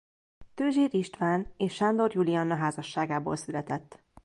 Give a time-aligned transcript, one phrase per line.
[0.53, 4.03] Tőzsér István és Sándor Julianna házasságából született.